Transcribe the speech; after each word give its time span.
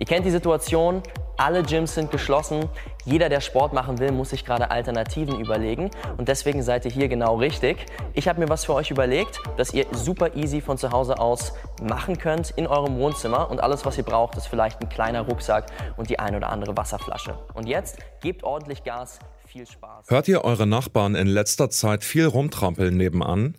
Ihr 0.00 0.06
kennt 0.06 0.24
die 0.24 0.30
Situation, 0.30 1.02
alle 1.36 1.64
Gyms 1.64 1.96
sind 1.96 2.12
geschlossen. 2.12 2.68
Jeder, 3.04 3.28
der 3.28 3.40
Sport 3.40 3.72
machen 3.72 3.98
will, 3.98 4.12
muss 4.12 4.30
sich 4.30 4.44
gerade 4.44 4.70
Alternativen 4.70 5.40
überlegen. 5.40 5.90
Und 6.16 6.28
deswegen 6.28 6.62
seid 6.62 6.84
ihr 6.84 6.92
hier 6.92 7.08
genau 7.08 7.34
richtig. 7.34 7.84
Ich 8.14 8.28
habe 8.28 8.38
mir 8.38 8.48
was 8.48 8.64
für 8.64 8.74
euch 8.74 8.92
überlegt, 8.92 9.40
das 9.56 9.74
ihr 9.74 9.86
super 9.90 10.36
easy 10.36 10.60
von 10.60 10.78
zu 10.78 10.92
Hause 10.92 11.18
aus 11.18 11.52
machen 11.82 12.16
könnt 12.16 12.50
in 12.50 12.68
eurem 12.68 12.96
Wohnzimmer. 12.96 13.50
Und 13.50 13.60
alles, 13.60 13.84
was 13.84 13.98
ihr 13.98 14.04
braucht, 14.04 14.36
ist 14.36 14.46
vielleicht 14.46 14.80
ein 14.80 14.88
kleiner 14.88 15.22
Rucksack 15.22 15.66
und 15.96 16.08
die 16.08 16.20
ein 16.20 16.36
oder 16.36 16.50
andere 16.50 16.76
Wasserflasche. 16.76 17.36
Und 17.54 17.66
jetzt 17.66 17.98
gebt 18.20 18.44
ordentlich 18.44 18.84
Gas. 18.84 19.18
Viel 19.46 19.66
Spaß. 19.66 20.10
Hört 20.10 20.28
ihr 20.28 20.44
eure 20.44 20.68
Nachbarn 20.68 21.16
in 21.16 21.26
letzter 21.26 21.70
Zeit 21.70 22.04
viel 22.04 22.26
rumtrampeln 22.26 22.96
nebenan? 22.96 23.56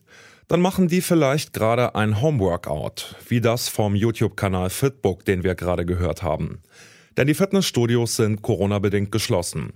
Dann 0.49 0.61
machen 0.61 0.87
die 0.87 1.01
vielleicht 1.01 1.53
gerade 1.53 1.93
ein 1.93 2.21
Homeworkout, 2.21 3.15
wie 3.27 3.39
das 3.39 3.69
vom 3.69 3.93
YouTube-Kanal 3.93 4.71
Fitbook, 4.71 5.23
den 5.23 5.43
wir 5.43 5.53
gerade 5.53 5.85
gehört 5.85 6.23
haben. 6.23 6.63
Denn 7.17 7.27
die 7.27 7.35
Fitnessstudios 7.35 8.15
sind 8.15 8.41
Corona-bedingt 8.41 9.11
geschlossen. 9.11 9.73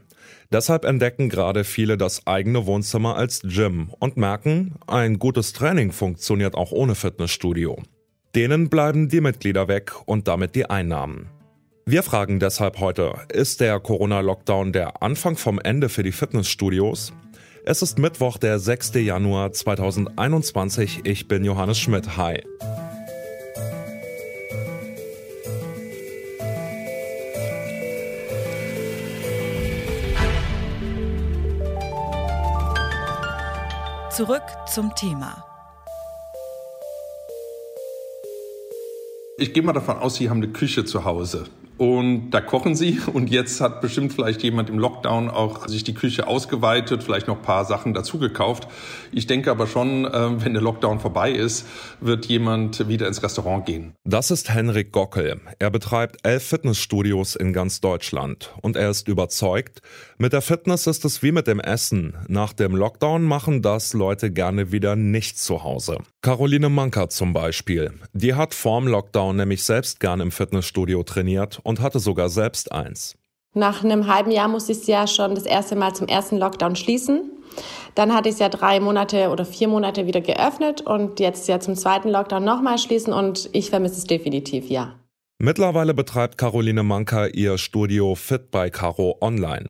Deshalb 0.51 0.85
entdecken 0.85 1.29
gerade 1.29 1.63
viele 1.63 1.95
das 1.95 2.25
eigene 2.25 2.65
Wohnzimmer 2.65 3.15
als 3.15 3.41
Gym 3.43 3.91
und 3.99 4.17
merken, 4.17 4.73
ein 4.88 5.20
gutes 5.20 5.53
Training 5.53 5.91
funktioniert 5.91 6.55
auch 6.55 6.71
ohne 6.71 6.95
Fitnessstudio. 6.95 7.77
Denen 8.34 8.70
bleiben 8.70 9.09
die 9.09 9.21
Mitglieder 9.21 9.67
weg 9.67 9.93
und 10.07 10.27
damit 10.27 10.55
die 10.55 10.67
Einnahmen. 10.67 11.29
Wir 11.85 12.01
fragen 12.01 12.40
deshalb 12.40 12.79
heute, 12.79 13.13
ist 13.31 13.62
der 13.62 13.79
Corona-Lockdown 13.79 14.73
der 14.73 15.03
Anfang 15.03 15.37
vom 15.37 15.59
Ende 15.59 15.90
für 15.90 16.01
die 16.01 16.12
Fitnessstudios? 16.12 17.13
Es 17.66 17.81
ist 17.81 17.98
Mittwoch, 17.98 18.38
der 18.38 18.59
6. 18.59 18.95
Januar 18.95 19.53
2021. 19.53 21.05
Ich 21.05 21.30
bin 21.30 21.45
Johannes 21.45 21.80
Schmidt. 21.80 22.17
Hi. 22.17 22.44
Zurück 34.12 34.43
zum 34.70 34.93
Thema. 34.96 35.46
Ich 39.37 39.54
gehe 39.54 39.63
mal 39.63 39.71
davon 39.71 39.99
aus, 39.99 40.15
Sie 40.15 40.30
haben 40.30 40.43
eine 40.43 40.52
Küche 40.52 40.84
zu 40.84 41.05
Hause. 41.05 41.46
Und 41.77 42.32
da 42.32 42.41
kochen 42.41 42.76
sie 42.76 42.99
und 43.13 43.29
jetzt 43.29 43.62
hat 43.62 43.82
bestimmt 43.82 44.13
vielleicht 44.13 44.43
jemand 44.43 44.70
im 44.70 44.79
Lockdown 44.79 45.29
auch 45.29 45.68
sich 45.68 45.84
die 45.84 45.93
Küche 45.93 46.27
ausgeweitet, 46.27 47.04
vielleicht 47.04 47.27
noch 47.27 47.38
ein 47.38 47.41
paar 47.41 47.65
Sachen 47.65 47.93
dazu 47.93 48.20
gekauft. 48.20 48.68
Ich 49.12 49.27
denke 49.27 49.52
aber 49.52 49.68
schon, 49.68 50.05
äh, 50.05 50.43
wenn 50.43 50.54
der 50.54 50.62
Lockdown 50.62 50.99
vorbei 50.99 51.32
ist, 51.32 51.65
wird 51.99 52.26
jemand 52.27 52.88
wieder 52.88 53.07
ins 53.07 53.24
Restaurant 53.24 53.65
gehen. 53.65 53.93
Das 54.04 54.32
ist 54.32 54.54
Henrik 54.54 54.91
Gockel. 54.91 55.41
Er 55.60 55.71
betreibt 55.71 56.18
elf 56.24 56.43
Fitnessstudios 56.43 57.35
in 57.35 57.54
ganz 57.54 57.82
Deutschland 57.82 58.54
und 58.62 58.76
er 58.76 58.90
ist 58.90 59.08
überzeugt, 59.08 59.82
mit 60.18 60.34
der 60.34 60.41
Fitness 60.41 60.87
ist 60.87 61.05
es 61.05 61.24
wie 61.24 61.32
mit 61.32 61.48
dem 61.48 61.60
Essen. 61.60 62.13
Nach 62.27 62.54
dem 62.54 62.76
Lockdown 62.76 63.24
machen 63.24 63.62
das 63.62 63.93
Leute 63.93 64.31
gerne 64.31 64.72
wieder 64.72 64.96
nicht 64.96 65.40
zu 65.40 65.63
Hause. 65.63 65.97
Caroline 66.22 66.69
Manker 66.69 67.09
zum 67.09 67.34
Beispiel. 67.34 67.94
Die 68.13 68.34
hat 68.34 68.53
vorm 68.53 68.88
Lockdown 68.88 69.35
nämlich 69.35 69.63
selbst 69.63 70.00
gern 70.00 70.22
im 70.22 70.31
Fitnessstudio 70.31 71.03
trainiert 71.03 71.59
und 71.63 71.81
hatte 71.81 72.00
sogar 72.00 72.29
selbst 72.29 72.72
eins. 72.72 73.16
Nach 73.53 73.83
einem 73.83 74.07
halben 74.07 74.31
Jahr 74.31 74.47
musste 74.47 74.72
ich 74.72 74.79
es 74.79 74.88
ja 74.88 75.07
schon 75.07 75.35
das 75.35 75.45
erste 75.45 75.75
Mal 75.75 75.94
zum 75.94 76.07
ersten 76.07 76.38
Lockdown 76.38 76.75
schließen. 76.75 77.31
Dann 77.95 78.13
hatte 78.13 78.29
ich 78.29 78.33
es 78.33 78.39
ja 78.39 78.50
drei 78.50 78.79
Monate 78.79 79.29
oder 79.29 79.45
vier 79.45 79.67
Monate 79.67 80.07
wieder 80.07 80.22
geöffnet 80.22 80.81
und 80.81 81.19
jetzt 81.19 81.47
ja 81.47 81.59
zum 81.59 81.75
zweiten 81.75 82.09
Lockdown 82.09 82.44
nochmal 82.44 82.79
schließen 82.79 83.13
und 83.13 83.50
ich 83.53 83.69
vermisse 83.69 83.97
es 83.97 84.06
definitiv, 84.06 84.69
ja. 84.69 84.95
Mittlerweile 85.38 85.94
betreibt 85.94 86.38
Caroline 86.38 86.84
Manker 86.84 87.34
ihr 87.35 87.57
Studio 87.57 88.16
Fit 88.16 88.50
by 88.50 88.72
Caro 88.72 89.17
online. 89.22 89.67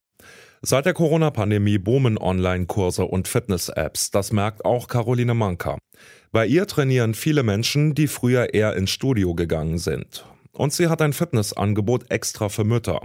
Seit 0.61 0.85
der 0.85 0.93
Corona-Pandemie 0.93 1.77
boomen 1.77 2.17
Online-Kurse 2.17 3.03
und 3.03 3.27
Fitness-Apps. 3.27 4.11
Das 4.11 4.31
merkt 4.31 4.63
auch 4.63 4.87
Caroline 4.87 5.33
Manker. 5.33 5.77
Bei 6.31 6.45
ihr 6.45 6.67
trainieren 6.67 7.15
viele 7.15 7.43
Menschen, 7.43 7.95
die 7.95 8.07
früher 8.07 8.53
eher 8.53 8.75
ins 8.77 8.91
Studio 8.91 9.35
gegangen 9.35 9.77
sind. 9.77 10.23
Und 10.55 10.71
sie 10.71 10.87
hat 10.87 11.01
ein 11.01 11.13
Fitnessangebot 11.13 12.11
extra 12.11 12.49
für 12.49 12.63
Mütter. 12.63 13.01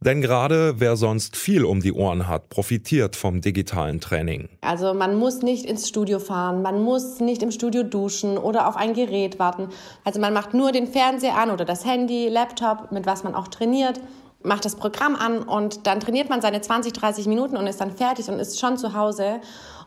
Denn 0.00 0.20
gerade 0.20 0.78
wer 0.78 0.96
sonst 0.96 1.36
viel 1.36 1.64
um 1.64 1.80
die 1.80 1.92
Ohren 1.92 2.28
hat, 2.28 2.50
profitiert 2.50 3.16
vom 3.16 3.40
digitalen 3.40 4.00
Training. 4.00 4.48
Also 4.60 4.92
man 4.92 5.16
muss 5.16 5.42
nicht 5.42 5.64
ins 5.64 5.88
Studio 5.88 6.18
fahren, 6.18 6.62
man 6.62 6.82
muss 6.82 7.18
nicht 7.20 7.42
im 7.42 7.50
Studio 7.50 7.82
duschen 7.82 8.36
oder 8.36 8.68
auf 8.68 8.76
ein 8.76 8.92
Gerät 8.92 9.38
warten. 9.38 9.70
Also 10.04 10.20
man 10.20 10.34
macht 10.34 10.52
nur 10.52 10.70
den 10.70 10.86
Fernseher 10.86 11.36
an 11.36 11.50
oder 11.50 11.64
das 11.64 11.84
Handy, 11.86 12.28
Laptop, 12.28 12.92
mit 12.92 13.06
was 13.06 13.24
man 13.24 13.34
auch 13.34 13.48
trainiert, 13.48 14.00
macht 14.42 14.64
das 14.64 14.76
Programm 14.76 15.16
an 15.16 15.42
und 15.42 15.86
dann 15.86 15.98
trainiert 15.98 16.28
man 16.28 16.42
seine 16.42 16.60
20, 16.60 16.92
30 16.92 17.26
Minuten 17.26 17.56
und 17.56 17.66
ist 17.66 17.80
dann 17.80 17.96
fertig 17.96 18.28
und 18.28 18.38
ist 18.38 18.60
schon 18.60 18.76
zu 18.76 18.92
Hause. 18.94 19.40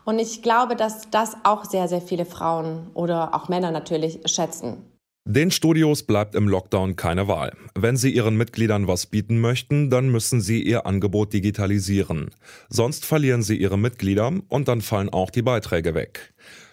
Und 0.04 0.18
ich 0.18 0.42
glaube, 0.42 0.76
dass 0.76 1.08
das 1.10 1.36
auch 1.44 1.64
sehr, 1.64 1.86
sehr 1.86 2.00
viele 2.02 2.24
Frauen 2.24 2.90
oder 2.94 3.34
auch 3.34 3.48
Männer 3.48 3.70
natürlich 3.70 4.20
schätzen. 4.26 4.90
Den 5.32 5.52
Studios 5.52 6.02
bleibt 6.02 6.34
im 6.34 6.48
Lockdown 6.48 6.96
keine 6.96 7.28
Wahl. 7.28 7.52
Wenn 7.76 7.96
sie 7.96 8.10
ihren 8.10 8.36
Mitgliedern 8.36 8.88
was 8.88 9.06
bieten 9.06 9.40
möchten, 9.40 9.88
dann 9.88 10.08
müssen 10.08 10.40
sie 10.40 10.60
ihr 10.60 10.86
Angebot 10.86 11.32
digitalisieren. 11.32 12.30
Sonst 12.68 13.06
verlieren 13.06 13.44
sie 13.44 13.54
ihre 13.54 13.78
Mitglieder 13.78 14.32
und 14.48 14.66
dann 14.66 14.80
fallen 14.80 15.08
auch 15.08 15.30
die 15.30 15.42
Beiträge 15.42 15.94
weg. 15.94 16.32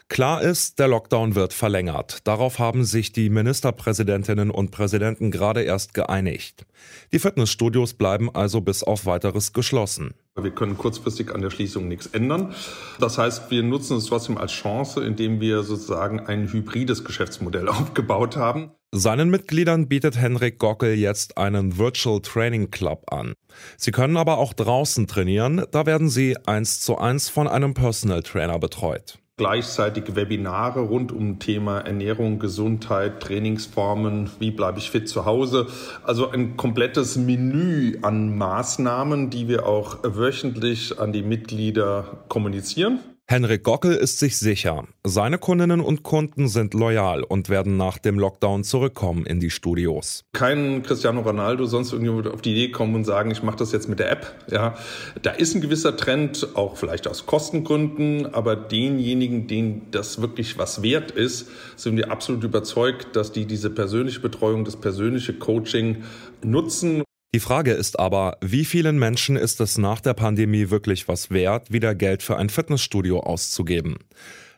Klar 0.09 0.41
ist, 0.41 0.79
der 0.79 0.87
Lockdown 0.87 1.35
wird 1.35 1.51
verlängert. 1.51 2.19
Darauf 2.23 2.59
haben 2.59 2.85
sich 2.85 3.11
die 3.11 3.29
Ministerpräsidentinnen 3.29 4.51
und 4.51 4.71
Präsidenten 4.71 5.31
gerade 5.31 5.63
erst 5.63 5.93
geeinigt. 5.93 6.65
Die 7.11 7.19
Fitnessstudios 7.19 7.93
bleiben 7.93 8.33
also 8.33 8.61
bis 8.61 8.83
auf 8.83 9.05
weiteres 9.05 9.51
geschlossen. 9.51 10.13
Wir 10.39 10.51
können 10.51 10.77
kurzfristig 10.77 11.35
an 11.35 11.41
der 11.41 11.49
Schließung 11.49 11.89
nichts 11.89 12.07
ändern. 12.07 12.55
Das 12.99 13.17
heißt, 13.17 13.51
wir 13.51 13.63
nutzen 13.63 13.97
es 13.97 14.05
trotzdem 14.05 14.37
als 14.37 14.53
Chance, 14.53 15.03
indem 15.03 15.41
wir 15.41 15.63
sozusagen 15.63 16.21
ein 16.21 16.51
hybrides 16.53 17.03
Geschäftsmodell 17.03 17.67
aufgebaut 17.67 18.37
haben. 18.37 18.71
Seinen 18.93 19.29
Mitgliedern 19.29 19.89
bietet 19.89 20.15
Henrik 20.15 20.57
Gockel 20.59 20.93
jetzt 20.93 21.37
einen 21.37 21.77
Virtual 21.77 22.21
Training 22.21 22.71
Club 22.71 23.11
an. 23.11 23.33
Sie 23.75 23.91
können 23.91 24.15
aber 24.15 24.37
auch 24.37 24.53
draußen 24.53 25.07
trainieren, 25.07 25.65
da 25.71 25.85
werden 25.85 26.07
sie 26.07 26.37
eins 26.45 26.79
zu 26.79 26.97
eins 26.97 27.27
von 27.27 27.49
einem 27.49 27.73
Personal 27.73 28.23
Trainer 28.23 28.57
betreut 28.57 29.19
gleichzeitig 29.37 30.15
Webinare 30.15 30.79
rund 30.79 31.11
um 31.11 31.37
Thema 31.37 31.79
Ernährung, 31.81 32.39
Gesundheit, 32.39 33.21
Trainingsformen, 33.21 34.31
wie 34.39 34.49
bleibe 34.49 34.79
ich 34.79 34.89
fit 34.89 35.07
zu 35.07 35.25
Hause. 35.25 35.67
Also 36.03 36.31
ein 36.31 36.57
komplettes 36.57 37.17
Menü 37.17 37.99
an 38.01 38.35
Maßnahmen, 38.35 39.29
die 39.29 39.47
wir 39.47 39.67
auch 39.67 39.99
wöchentlich 40.03 40.99
an 40.99 41.13
die 41.13 41.21
Mitglieder 41.21 42.25
kommunizieren. 42.29 42.99
Henrik 43.29 43.65
Gockel 43.65 43.93
ist 43.93 44.19
sich 44.19 44.37
sicher, 44.37 44.87
seine 45.03 45.37
Kundinnen 45.37 45.81
und 45.81 46.01
Kunden 46.03 46.47
sind 46.47 46.73
loyal 46.73 47.23
und 47.23 47.49
werden 47.49 47.75
nach 47.75 47.97
dem 47.97 48.17
Lockdown 48.17 48.63
zurückkommen 48.63 49.25
in 49.25 49.41
die 49.41 49.49
Studios. 49.49 50.23
Kein 50.31 50.81
Cristiano 50.81 51.19
Ronaldo 51.19 51.65
sonst 51.65 51.91
irgendwie 51.91 52.29
auf 52.29 52.41
die 52.41 52.51
Idee 52.51 52.71
kommen 52.71 52.95
und 52.95 53.03
sagen, 53.03 53.29
ich 53.29 53.43
mache 53.43 53.57
das 53.57 53.73
jetzt 53.73 53.89
mit 53.89 53.99
der 53.99 54.11
App. 54.11 54.33
Ja, 54.49 54.77
da 55.23 55.31
ist 55.31 55.55
ein 55.55 55.59
gewisser 55.59 55.97
Trend, 55.97 56.55
auch 56.55 56.77
vielleicht 56.77 57.05
aus 57.05 57.25
Kostengründen, 57.25 58.33
aber 58.33 58.55
denjenigen, 58.55 59.47
denen 59.47 59.91
das 59.91 60.21
wirklich 60.21 60.57
was 60.57 60.81
wert 60.81 61.11
ist, 61.11 61.49
sind 61.75 61.97
wir 61.97 62.11
absolut 62.11 62.45
überzeugt, 62.45 63.17
dass 63.17 63.33
die 63.33 63.43
diese 63.43 63.69
persönliche 63.69 64.21
Betreuung, 64.21 64.63
das 64.63 64.77
persönliche 64.77 65.33
Coaching 65.33 66.05
nutzen 66.41 67.03
die 67.35 67.39
Frage 67.39 67.73
ist 67.73 67.99
aber, 67.99 68.37
wie 68.41 68.65
vielen 68.65 68.97
Menschen 68.97 69.35
ist 69.35 69.59
es 69.61 69.77
nach 69.77 70.01
der 70.01 70.13
Pandemie 70.13 70.69
wirklich 70.69 71.07
was 71.07 71.29
wert, 71.29 71.71
wieder 71.71 71.93
Geld 71.93 72.23
für 72.23 72.37
ein 72.37 72.49
Fitnessstudio 72.49 73.19
auszugeben? 73.19 73.97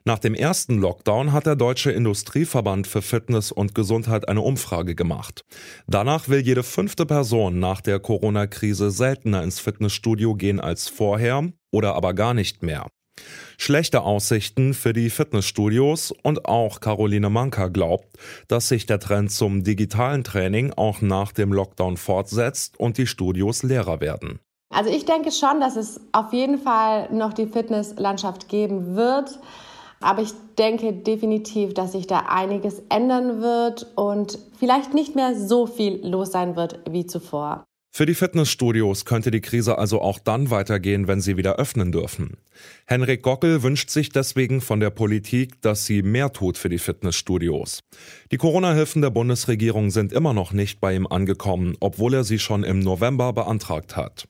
Nach 0.06 0.19
dem 0.19 0.34
ersten 0.34 0.78
Lockdown 0.78 1.34
hat 1.34 1.46
der 1.46 1.56
Deutsche 1.56 1.91
Industrieverband 1.91 2.88
für 2.88 3.02
Fitness 3.02 3.52
und 3.52 3.75
Gesundheit 3.75 4.28
eine 4.30 4.41
Umfrage 4.41 4.96
gemacht. 4.96 5.44
Danach 5.88 6.30
will 6.30 6.40
jede 6.40 6.63
fünfte 6.63 7.06
Person 7.06 7.59
nach 7.59 7.81
der 7.81 8.00
Corona-Krise 8.00 8.92
seltener 8.92 9.44
ins 9.44 9.60
Fitnessstudio 9.60 10.36
gehen 10.36 10.60
als 10.60 10.88
vorher 10.88 11.51
oder 11.72 11.95
aber 11.95 12.13
gar 12.13 12.33
nicht 12.33 12.63
mehr. 12.63 12.88
Schlechte 13.57 14.04
Aussichten 14.04 14.74
für 14.74 14.94
die 14.94 15.10
Fitnessstudios 15.10 16.13
und 16.24 16.45
auch 16.45 16.80
Caroline 16.80 17.30
Manka 17.30 17.68
glaubt, 17.68 18.07
dass 18.48 18.69
sich 18.69 18.86
der 18.86 19.00
Trend 19.00 19.31
zum 19.31 19.63
digitalen 19.63 20.24
Training 20.24 20.74
auch 20.75 21.01
nach 21.01 21.31
dem 21.31 21.51
Lockdown 21.51 21.98
fortsetzt 21.98 22.80
und 22.80 22.98
die 22.98 23.07
Studios 23.07 23.63
leerer 23.63 24.00
werden. 24.00 24.39
Also 24.69 24.92
ich 24.92 25.06
denke 25.06 25.31
schon, 25.31 25.60
dass 25.60 25.75
es 25.75 26.00
auf 26.12 26.31
jeden 26.31 26.60
Fall 26.60 27.12
noch 27.12 27.33
die 27.33 27.48
Fitnesslandschaft 27.48 28.50
geben 28.50 28.95
wird. 28.95 29.39
Aber 30.01 30.22
ich 30.22 30.31
denke 30.57 30.94
definitiv, 30.94 31.74
dass 31.74 31.92
sich 31.92 32.07
da 32.07 32.19
einiges 32.30 32.81
ändern 32.89 33.42
wird 33.42 33.88
und 33.95 34.39
vielleicht 34.57 34.94
nicht 34.94 35.15
mehr 35.15 35.36
so 35.36 35.65
viel 35.65 36.07
los 36.07 36.31
sein 36.31 36.56
wird 36.56 36.80
wie 36.89 37.06
zuvor. 37.06 37.65
Für 37.91 38.06
die 38.06 38.13
Fitnessstudios 38.13 39.03
könnte 39.03 39.31
die 39.31 39.41
Krise 39.41 39.77
also 39.77 40.00
auch 40.00 40.19
dann 40.19 40.51
weitergehen, 40.51 41.07
wenn 41.07 41.21
sie 41.21 41.38
wieder 41.38 41.56
öffnen 41.56 41.91
dürfen. 41.91 42.38
Henrik 42.86 43.24
Gockel 43.24 43.63
wünscht 43.63 43.89
sich 43.89 44.09
deswegen 44.09 44.62
von 44.62 44.80
der 44.80 44.91
Politik, 44.91 45.62
dass 45.62 45.86
sie 45.86 46.03
mehr 46.03 46.31
tut 46.31 46.57
für 46.57 46.69
die 46.69 46.77
Fitnessstudios. 46.77 47.80
Die 48.31 48.38
Corona-Hilfen 48.38 49.01
der 49.01 49.09
Bundesregierung 49.09 49.89
sind 49.89 50.13
immer 50.13 50.33
noch 50.33 50.53
nicht 50.53 50.80
bei 50.80 50.95
ihm 50.95 51.07
angekommen, 51.07 51.75
obwohl 51.80 52.13
er 52.13 52.24
sie 52.24 52.39
schon 52.39 52.63
im 52.63 52.80
November 52.80 53.33
beantragt 53.33 53.95
hat. 53.95 54.27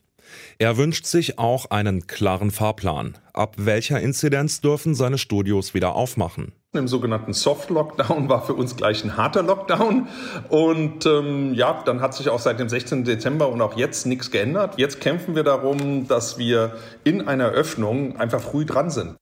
Er 0.57 0.77
wünscht 0.77 1.05
sich 1.05 1.37
auch 1.37 1.65
einen 1.69 2.07
klaren 2.07 2.51
Fahrplan. 2.51 3.17
Ab 3.33 3.55
welcher 3.57 3.99
Inzidenz 3.99 4.61
dürfen 4.61 4.95
seine 4.95 5.17
Studios 5.17 5.73
wieder 5.73 5.95
aufmachen? 5.95 6.53
Im 6.77 6.87
sogenannten 6.87 7.33
Soft-Lockdown 7.33 8.29
war 8.29 8.45
für 8.45 8.53
uns 8.53 8.75
gleich 8.75 9.03
ein 9.03 9.17
harter 9.17 9.41
Lockdown. 9.41 10.07
Und 10.49 11.03
ähm, 11.07 11.55
ja, 11.55 11.81
dann 11.83 11.99
hat 11.99 12.13
sich 12.13 12.29
auch 12.29 12.39
seit 12.39 12.59
dem 12.59 12.69
16. 12.69 13.05
Dezember 13.05 13.49
und 13.49 13.59
auch 13.59 13.75
jetzt 13.75 14.05
nichts 14.05 14.29
geändert. 14.29 14.77
Jetzt 14.77 15.01
kämpfen 15.01 15.33
wir 15.33 15.41
darum, 15.41 16.07
dass 16.07 16.37
wir 16.37 16.77
in 17.03 17.27
einer 17.27 17.47
Öffnung 17.47 18.17
einfach 18.17 18.39
früh 18.39 18.65
dran 18.65 18.91
sind. 18.91 19.15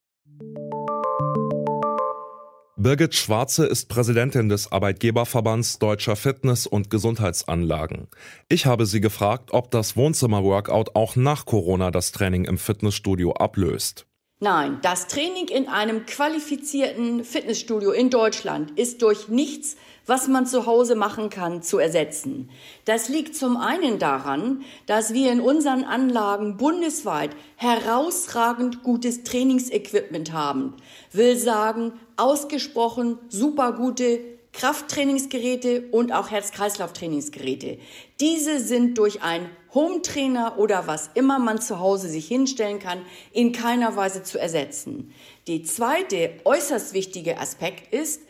Birgit 2.75 3.15
Schwarze 3.15 3.65
ist 3.65 3.87
Präsidentin 3.87 4.49
des 4.49 4.73
Arbeitgeberverbands 4.73 5.79
Deutscher 5.79 6.17
Fitness- 6.17 6.67
und 6.67 6.89
Gesundheitsanlagen. 6.89 8.09
Ich 8.49 8.65
habe 8.65 8.85
sie 8.85 8.99
gefragt, 8.99 9.51
ob 9.53 9.71
das 9.71 9.95
Wohnzimmer-Workout 9.95 10.95
auch 10.97 11.15
nach 11.15 11.45
Corona 11.45 11.91
das 11.91 12.11
Training 12.11 12.43
im 12.43 12.57
Fitnessstudio 12.57 13.31
ablöst. 13.31 14.06
Nein, 14.39 14.79
das 14.83 15.07
Training 15.07 15.47
in 15.47 15.67
einem 15.67 16.05
qualifizierten 16.05 17.23
Fitnessstudio 17.23 17.91
in 17.91 18.09
Deutschland 18.09 18.77
ist 18.77 19.01
durch 19.01 19.29
nichts 19.29 19.77
was 20.07 20.29
man 20.29 20.47
zu 20.47 20.65
Hause 20.65 20.95
machen 20.95 21.29
kann, 21.29 21.61
zu 21.61 21.77
ersetzen. 21.77 22.49
Das 22.85 23.09
liegt 23.09 23.35
zum 23.35 23.57
einen 23.57 23.99
daran, 23.99 24.63
dass 24.87 25.13
wir 25.13 25.31
in 25.31 25.41
unseren 25.41 25.83
Anlagen 25.83 26.57
bundesweit 26.57 27.31
herausragend 27.57 28.83
gutes 28.83 29.23
Trainingsequipment 29.23 30.31
haben. 30.31 30.73
Will 31.11 31.35
sagen, 31.37 31.91
ausgesprochen 32.15 33.19
super 33.27 33.73
gute 33.73 34.21
Krafttrainingsgeräte 34.53 35.89
und 35.91 36.13
auch 36.13 36.31
Herz-Kreislauf-Trainingsgeräte. 36.31 37.77
Diese 38.19 38.59
sind 38.59 38.97
durch 38.97 39.21
einen 39.21 39.49
Home-Trainer 39.73 40.57
oder 40.57 40.87
was 40.87 41.09
immer 41.13 41.39
man 41.39 41.61
zu 41.61 41.79
Hause 41.79 42.09
sich 42.09 42.27
hinstellen 42.27 42.79
kann, 42.79 43.01
in 43.31 43.51
keiner 43.51 43.95
Weise 43.95 44.23
zu 44.23 44.39
ersetzen. 44.39 45.13
Die 45.47 45.63
zweite 45.63 46.31
äußerst 46.45 46.93
wichtige 46.93 47.39
Aspekt 47.39 47.93
ist, 47.93 48.21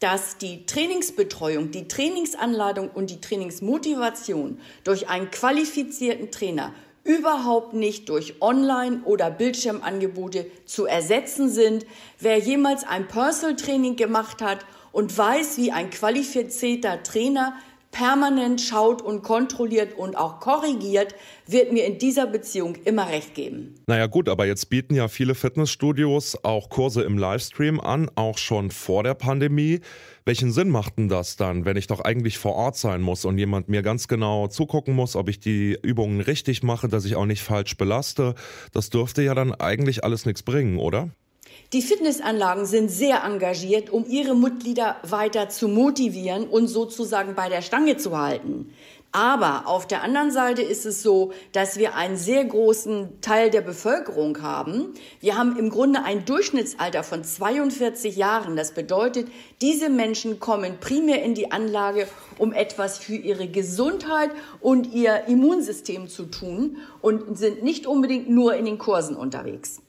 dass 0.00 0.36
die 0.36 0.66
Trainingsbetreuung, 0.66 1.70
die 1.70 1.88
Trainingsanladung 1.88 2.90
und 2.90 3.10
die 3.10 3.20
Trainingsmotivation 3.20 4.60
durch 4.82 5.08
einen 5.08 5.30
qualifizierten 5.30 6.30
Trainer 6.30 6.74
überhaupt 7.04 7.74
nicht 7.74 8.08
durch 8.08 8.40
Online- 8.40 9.02
oder 9.04 9.30
Bildschirmangebote 9.30 10.46
zu 10.64 10.86
ersetzen 10.86 11.50
sind. 11.50 11.86
Wer 12.18 12.38
jemals 12.38 12.84
ein 12.84 13.06
Personal 13.08 13.56
Training 13.56 13.96
gemacht 13.96 14.42
hat 14.42 14.64
und 14.90 15.16
weiß, 15.16 15.58
wie 15.58 15.70
ein 15.70 15.90
qualifizierter 15.90 17.02
Trainer 17.02 17.54
permanent 17.94 18.60
schaut 18.60 19.00
und 19.00 19.22
kontrolliert 19.22 19.96
und 19.96 20.16
auch 20.16 20.40
korrigiert, 20.40 21.14
wird 21.46 21.72
mir 21.72 21.86
in 21.86 21.98
dieser 21.98 22.26
Beziehung 22.26 22.74
immer 22.84 23.08
recht 23.08 23.34
geben. 23.34 23.76
Naja 23.86 24.06
gut, 24.06 24.28
aber 24.28 24.46
jetzt 24.46 24.68
bieten 24.68 24.94
ja 24.94 25.06
viele 25.08 25.34
Fitnessstudios 25.34 26.44
auch 26.44 26.68
Kurse 26.68 27.02
im 27.02 27.16
Livestream 27.16 27.80
an, 27.80 28.10
auch 28.16 28.36
schon 28.36 28.70
vor 28.70 29.04
der 29.04 29.14
Pandemie. 29.14 29.80
Welchen 30.24 30.50
Sinn 30.50 30.70
macht 30.70 30.98
denn 30.98 31.08
das 31.08 31.36
dann, 31.36 31.64
wenn 31.64 31.76
ich 31.76 31.86
doch 31.86 32.00
eigentlich 32.00 32.36
vor 32.36 32.54
Ort 32.54 32.76
sein 32.76 33.00
muss 33.00 33.24
und 33.24 33.38
jemand 33.38 33.68
mir 33.68 33.82
ganz 33.82 34.08
genau 34.08 34.48
zugucken 34.48 34.94
muss, 34.94 35.14
ob 35.14 35.28
ich 35.28 35.38
die 35.38 35.78
Übungen 35.82 36.20
richtig 36.20 36.62
mache, 36.62 36.88
dass 36.88 37.04
ich 37.04 37.14
auch 37.14 37.26
nicht 37.26 37.42
falsch 37.42 37.76
belaste? 37.76 38.34
Das 38.72 38.90
dürfte 38.90 39.22
ja 39.22 39.34
dann 39.34 39.54
eigentlich 39.54 40.02
alles 40.02 40.26
nichts 40.26 40.42
bringen, 40.42 40.78
oder? 40.78 41.10
Die 41.74 41.82
Fitnessanlagen 41.82 42.66
sind 42.66 42.88
sehr 42.88 43.24
engagiert, 43.24 43.90
um 43.90 44.06
ihre 44.08 44.36
Mitglieder 44.36 44.94
weiter 45.02 45.48
zu 45.48 45.66
motivieren 45.66 46.46
und 46.46 46.68
sozusagen 46.68 47.34
bei 47.34 47.48
der 47.48 47.62
Stange 47.62 47.96
zu 47.96 48.16
halten. 48.16 48.72
Aber 49.10 49.66
auf 49.66 49.84
der 49.84 50.04
anderen 50.04 50.30
Seite 50.30 50.62
ist 50.62 50.86
es 50.86 51.02
so, 51.02 51.32
dass 51.50 51.76
wir 51.76 51.96
einen 51.96 52.16
sehr 52.16 52.44
großen 52.44 53.20
Teil 53.20 53.50
der 53.50 53.60
Bevölkerung 53.60 54.40
haben. 54.40 54.94
Wir 55.18 55.36
haben 55.36 55.58
im 55.58 55.68
Grunde 55.68 56.04
ein 56.04 56.24
Durchschnittsalter 56.24 57.02
von 57.02 57.24
42 57.24 58.14
Jahren. 58.14 58.54
Das 58.54 58.70
bedeutet, 58.70 59.26
diese 59.60 59.88
Menschen 59.88 60.38
kommen 60.38 60.78
primär 60.78 61.24
in 61.24 61.34
die 61.34 61.50
Anlage, 61.50 62.06
um 62.38 62.52
etwas 62.52 62.98
für 62.98 63.16
ihre 63.16 63.48
Gesundheit 63.48 64.30
und 64.60 64.94
ihr 64.94 65.24
Immunsystem 65.26 66.06
zu 66.06 66.26
tun 66.26 66.76
und 67.00 67.36
sind 67.36 67.64
nicht 67.64 67.88
unbedingt 67.88 68.30
nur 68.30 68.54
in 68.54 68.64
den 68.64 68.78
Kursen 68.78 69.16
unterwegs. 69.16 69.80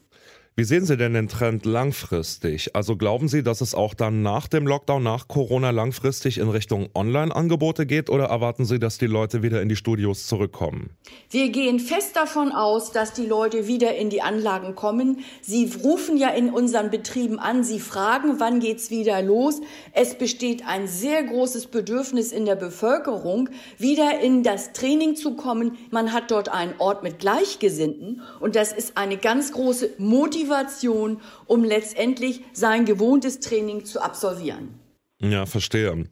Wie 0.58 0.64
sehen 0.64 0.86
Sie 0.86 0.96
denn 0.96 1.12
den 1.12 1.28
Trend 1.28 1.66
langfristig? 1.66 2.74
Also 2.74 2.96
glauben 2.96 3.28
Sie, 3.28 3.42
dass 3.42 3.60
es 3.60 3.74
auch 3.74 3.92
dann 3.92 4.22
nach 4.22 4.48
dem 4.48 4.66
Lockdown, 4.66 5.02
nach 5.02 5.28
Corona 5.28 5.68
langfristig 5.68 6.38
in 6.38 6.48
Richtung 6.48 6.88
Online-Angebote 6.94 7.84
geht 7.84 8.08
oder 8.08 8.24
erwarten 8.24 8.64
Sie, 8.64 8.78
dass 8.78 8.96
die 8.96 9.06
Leute 9.06 9.42
wieder 9.42 9.60
in 9.60 9.68
die 9.68 9.76
Studios 9.76 10.26
zurückkommen? 10.26 10.96
Wir 11.28 11.50
gehen 11.50 11.78
fest 11.78 12.16
davon 12.16 12.52
aus, 12.52 12.90
dass 12.90 13.12
die 13.12 13.26
Leute 13.26 13.66
wieder 13.66 13.96
in 13.96 14.08
die 14.08 14.22
Anlagen 14.22 14.74
kommen. 14.74 15.18
Sie 15.42 15.70
rufen 15.84 16.16
ja 16.16 16.30
in 16.30 16.48
unseren 16.48 16.88
Betrieben 16.88 17.38
an, 17.38 17.62
sie 17.62 17.78
fragen, 17.78 18.40
wann 18.40 18.58
geht's 18.58 18.88
wieder 18.88 19.20
los? 19.20 19.60
Es 19.92 20.16
besteht 20.16 20.66
ein 20.66 20.88
sehr 20.88 21.22
großes 21.22 21.66
Bedürfnis 21.66 22.32
in 22.32 22.46
der 22.46 22.56
Bevölkerung, 22.56 23.50
wieder 23.76 24.20
in 24.20 24.42
das 24.42 24.72
Training 24.72 25.16
zu 25.16 25.34
kommen. 25.34 25.76
Man 25.90 26.14
hat 26.14 26.30
dort 26.30 26.48
einen 26.48 26.72
Ort 26.78 27.02
mit 27.02 27.18
Gleichgesinnten 27.18 28.22
und 28.40 28.56
das 28.56 28.72
ist 28.72 28.96
eine 28.96 29.18
ganz 29.18 29.52
große 29.52 29.90
Motivation 29.98 30.45
Motivation, 30.46 31.20
um 31.46 31.64
letztendlich 31.64 32.42
sein 32.52 32.84
gewohntes 32.84 33.40
Training 33.40 33.84
zu 33.84 34.00
absolvieren. 34.00 34.80
Ja, 35.18 35.46
verstehe. 35.46 36.04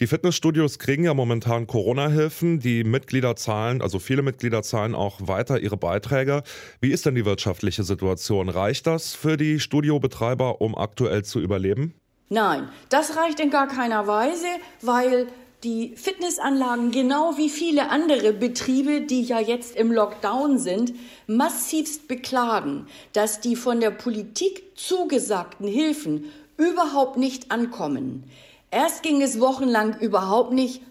Die 0.00 0.06
Fitnessstudios 0.08 0.80
kriegen 0.80 1.04
ja 1.04 1.14
momentan 1.14 1.68
Corona-Hilfen. 1.68 2.58
Die 2.58 2.82
Mitglieder 2.82 3.36
zahlen, 3.36 3.80
also 3.80 4.00
viele 4.00 4.22
Mitglieder 4.22 4.62
zahlen 4.62 4.96
auch 4.96 5.20
weiter 5.20 5.60
ihre 5.60 5.76
Beiträge. 5.76 6.42
Wie 6.80 6.90
ist 6.90 7.06
denn 7.06 7.14
die 7.14 7.24
wirtschaftliche 7.24 7.84
Situation? 7.84 8.48
Reicht 8.48 8.88
das 8.88 9.14
für 9.14 9.36
die 9.36 9.60
Studiobetreiber, 9.60 10.60
um 10.60 10.76
aktuell 10.76 11.24
zu 11.24 11.40
überleben? 11.40 11.94
Nein, 12.30 12.68
das 12.88 13.16
reicht 13.16 13.38
in 13.38 13.50
gar 13.50 13.68
keiner 13.68 14.08
Weise, 14.08 14.48
weil 14.82 15.28
die 15.64 15.96
Fitnessanlagen, 15.96 16.92
genau 16.92 17.36
wie 17.36 17.50
viele 17.50 17.90
andere 17.90 18.32
Betriebe, 18.32 19.00
die 19.00 19.22
ja 19.22 19.40
jetzt 19.40 19.74
im 19.74 19.90
Lockdown 19.90 20.58
sind, 20.58 20.94
massivst 21.26 22.06
beklagen, 22.06 22.86
dass 23.12 23.40
die 23.40 23.56
von 23.56 23.80
der 23.80 23.90
Politik 23.90 24.76
zugesagten 24.76 25.66
Hilfen 25.66 26.26
überhaupt 26.56 27.16
nicht 27.16 27.50
ankommen. 27.50 28.24
Erst 28.70 29.02
ging 29.02 29.20
es 29.20 29.40
wochenlang 29.40 29.98
überhaupt 29.98 30.52
nicht, 30.52 30.82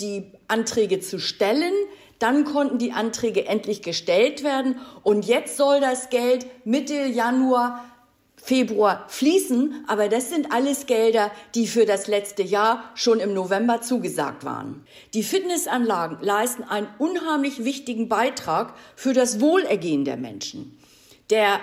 die 0.00 0.24
Anträge 0.48 1.00
zu 1.00 1.18
stellen, 1.18 1.74
dann 2.18 2.44
konnten 2.44 2.78
die 2.78 2.92
Anträge 2.92 3.46
endlich 3.46 3.82
gestellt 3.82 4.42
werden 4.42 4.76
und 5.02 5.26
jetzt 5.26 5.56
soll 5.56 5.80
das 5.80 6.10
Geld 6.10 6.46
Mitte 6.64 7.06
Januar 7.06 7.84
Februar 8.44 9.06
fließen, 9.08 9.86
aber 9.86 10.10
das 10.10 10.28
sind 10.28 10.52
alles 10.52 10.84
Gelder, 10.84 11.30
die 11.54 11.66
für 11.66 11.86
das 11.86 12.08
letzte 12.08 12.42
Jahr 12.42 12.90
schon 12.94 13.18
im 13.18 13.32
November 13.32 13.80
zugesagt 13.80 14.44
waren. 14.44 14.84
Die 15.14 15.22
Fitnessanlagen 15.22 16.18
leisten 16.20 16.62
einen 16.62 16.88
unheimlich 16.98 17.64
wichtigen 17.64 18.10
Beitrag 18.10 18.74
für 18.96 19.14
das 19.14 19.40
Wohlergehen 19.40 20.04
der 20.04 20.18
Menschen. 20.18 20.78
Der 21.30 21.58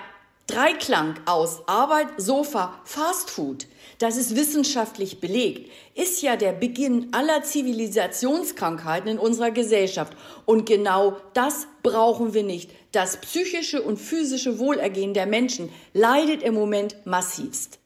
Dreiklang 0.47 1.19
aus 1.27 1.67
Arbeit, 1.67 2.07
Sofa, 2.17 2.73
Fastfood, 2.83 3.67
das 4.01 4.17
ist 4.17 4.35
wissenschaftlich 4.35 5.19
belegt, 5.19 5.69
ist 5.93 6.23
ja 6.23 6.35
der 6.35 6.53
Beginn 6.53 7.09
aller 7.11 7.43
Zivilisationskrankheiten 7.43 9.11
in 9.11 9.19
unserer 9.19 9.51
Gesellschaft. 9.51 10.17
Und 10.45 10.65
genau 10.65 11.17
das 11.35 11.67
brauchen 11.83 12.33
wir 12.33 12.43
nicht. 12.43 12.71
Das 12.91 13.17
psychische 13.17 13.81
und 13.81 13.97
physische 13.97 14.57
Wohlergehen 14.57 15.13
der 15.13 15.27
Menschen 15.27 15.69
leidet 15.93 16.41
im 16.41 16.55
Moment 16.55 16.95
massivst. 17.05 17.79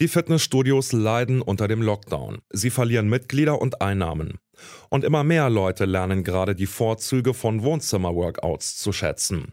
Die 0.00 0.08
Fitnessstudios 0.08 0.92
leiden 0.92 1.42
unter 1.42 1.68
dem 1.68 1.82
Lockdown. 1.82 2.38
Sie 2.50 2.70
verlieren 2.70 3.08
Mitglieder 3.08 3.60
und 3.60 3.82
Einnahmen. 3.82 4.38
Und 4.88 5.04
immer 5.04 5.24
mehr 5.24 5.50
Leute 5.50 5.84
lernen 5.84 6.24
gerade 6.24 6.54
die 6.54 6.66
Vorzüge 6.66 7.34
von 7.34 7.62
Wohnzimmer-Workouts 7.62 8.78
zu 8.78 8.92
schätzen 8.92 9.52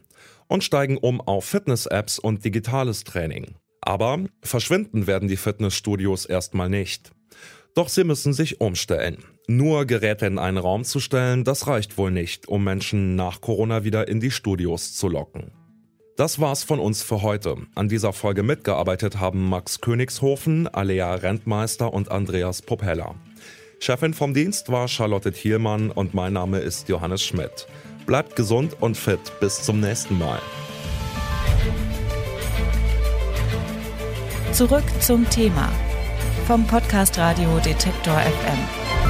und 0.52 0.62
steigen 0.62 0.98
um 0.98 1.22
auf 1.22 1.46
Fitness-Apps 1.46 2.18
und 2.18 2.44
digitales 2.44 3.04
Training. 3.04 3.54
Aber 3.80 4.18
verschwinden 4.42 5.06
werden 5.06 5.26
die 5.26 5.38
Fitnessstudios 5.38 6.26
erstmal 6.26 6.68
nicht. 6.68 7.10
Doch 7.74 7.88
sie 7.88 8.04
müssen 8.04 8.34
sich 8.34 8.60
umstellen. 8.60 9.24
Nur 9.48 9.86
Geräte 9.86 10.26
in 10.26 10.38
einen 10.38 10.58
Raum 10.58 10.84
zu 10.84 11.00
stellen, 11.00 11.44
das 11.44 11.66
reicht 11.68 11.96
wohl 11.96 12.10
nicht, 12.10 12.48
um 12.48 12.64
Menschen 12.64 13.16
nach 13.16 13.40
Corona 13.40 13.82
wieder 13.82 14.08
in 14.08 14.20
die 14.20 14.30
Studios 14.30 14.94
zu 14.94 15.08
locken. 15.08 15.52
Das 16.18 16.38
war's 16.38 16.64
von 16.64 16.78
uns 16.78 17.02
für 17.02 17.22
heute. 17.22 17.56
An 17.74 17.88
dieser 17.88 18.12
Folge 18.12 18.42
mitgearbeitet 18.42 19.18
haben 19.18 19.48
Max 19.48 19.80
Königshofen, 19.80 20.68
Alea 20.68 21.14
Rentmeister 21.14 21.94
und 21.94 22.10
Andreas 22.10 22.60
Propeller. 22.60 23.14
Chefin 23.80 24.12
vom 24.12 24.34
Dienst 24.34 24.70
war 24.70 24.86
Charlotte 24.86 25.32
Thielmann 25.32 25.90
und 25.90 26.12
mein 26.12 26.34
Name 26.34 26.58
ist 26.58 26.90
Johannes 26.90 27.22
Schmidt. 27.22 27.66
Bleibt 28.06 28.36
gesund 28.36 28.76
und 28.80 28.96
fit. 28.96 29.20
Bis 29.40 29.62
zum 29.62 29.80
nächsten 29.80 30.18
Mal. 30.18 30.40
Zurück 34.52 34.84
zum 35.00 35.28
Thema 35.30 35.70
vom 36.46 36.66
Podcast 36.66 37.16
Radio 37.18 37.58
Detektor 37.60 38.18
FM. 38.18 39.01